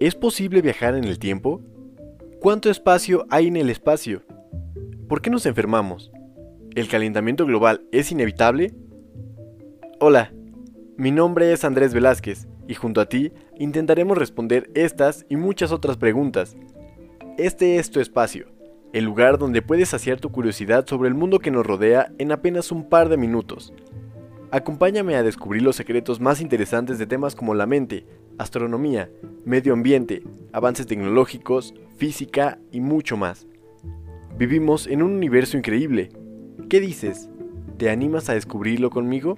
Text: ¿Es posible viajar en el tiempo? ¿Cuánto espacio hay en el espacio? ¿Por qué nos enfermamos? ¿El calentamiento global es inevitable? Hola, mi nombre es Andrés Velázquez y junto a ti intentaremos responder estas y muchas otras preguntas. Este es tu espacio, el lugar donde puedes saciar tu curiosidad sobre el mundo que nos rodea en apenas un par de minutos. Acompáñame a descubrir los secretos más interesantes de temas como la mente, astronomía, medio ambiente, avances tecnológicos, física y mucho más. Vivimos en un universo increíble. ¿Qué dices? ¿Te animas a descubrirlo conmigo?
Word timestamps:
¿Es 0.00 0.14
posible 0.14 0.62
viajar 0.62 0.94
en 0.94 1.02
el 1.02 1.18
tiempo? 1.18 1.60
¿Cuánto 2.38 2.70
espacio 2.70 3.26
hay 3.30 3.48
en 3.48 3.56
el 3.56 3.68
espacio? 3.68 4.22
¿Por 5.08 5.20
qué 5.20 5.28
nos 5.28 5.44
enfermamos? 5.44 6.12
¿El 6.76 6.86
calentamiento 6.86 7.44
global 7.46 7.82
es 7.90 8.12
inevitable? 8.12 8.72
Hola, 9.98 10.32
mi 10.96 11.10
nombre 11.10 11.52
es 11.52 11.64
Andrés 11.64 11.94
Velázquez 11.94 12.46
y 12.68 12.74
junto 12.74 13.00
a 13.00 13.08
ti 13.08 13.32
intentaremos 13.58 14.16
responder 14.16 14.70
estas 14.74 15.26
y 15.28 15.34
muchas 15.34 15.72
otras 15.72 15.96
preguntas. 15.96 16.56
Este 17.36 17.78
es 17.78 17.90
tu 17.90 17.98
espacio, 17.98 18.46
el 18.92 19.04
lugar 19.04 19.36
donde 19.36 19.62
puedes 19.62 19.88
saciar 19.88 20.20
tu 20.20 20.30
curiosidad 20.30 20.86
sobre 20.86 21.08
el 21.08 21.16
mundo 21.16 21.40
que 21.40 21.50
nos 21.50 21.66
rodea 21.66 22.12
en 22.18 22.30
apenas 22.30 22.70
un 22.70 22.88
par 22.88 23.08
de 23.08 23.16
minutos. 23.16 23.72
Acompáñame 24.52 25.16
a 25.16 25.24
descubrir 25.24 25.62
los 25.62 25.74
secretos 25.74 26.20
más 26.20 26.40
interesantes 26.40 27.00
de 27.00 27.06
temas 27.08 27.34
como 27.34 27.52
la 27.54 27.66
mente, 27.66 28.06
astronomía, 28.38 29.10
medio 29.48 29.72
ambiente, 29.72 30.22
avances 30.52 30.86
tecnológicos, 30.86 31.74
física 31.96 32.58
y 32.70 32.80
mucho 32.80 33.16
más. 33.16 33.46
Vivimos 34.36 34.86
en 34.86 35.02
un 35.02 35.12
universo 35.14 35.56
increíble. 35.56 36.10
¿Qué 36.68 36.80
dices? 36.80 37.30
¿Te 37.78 37.88
animas 37.88 38.28
a 38.28 38.34
descubrirlo 38.34 38.90
conmigo? 38.90 39.36